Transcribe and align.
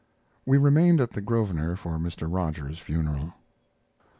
We 0.47 0.57
remained 0.57 0.99
at 0.99 1.11
the 1.11 1.21
Grosvenor 1.21 1.75
for 1.75 1.99
Mr. 1.99 2.27
Rogers's 2.27 2.79
funeral. 2.79 3.35